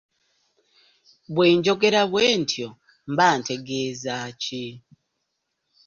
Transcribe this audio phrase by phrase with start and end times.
[1.33, 2.67] Bwe njogera bwentyo
[3.11, 4.63] mba ntegeeza ki?